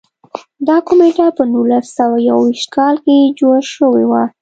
دا 0.67 0.77
کمېټه 0.87 1.27
په 1.37 1.43
نولس 1.51 1.85
سوه 1.97 2.17
یو 2.29 2.37
ویشت 2.47 2.67
کال 2.75 2.95
کې 3.05 3.17
جوړه 3.39 3.61
شوې 3.75 4.05
وه. 4.09 4.23